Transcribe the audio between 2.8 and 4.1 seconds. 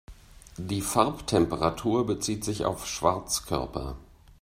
Schwarzkörper.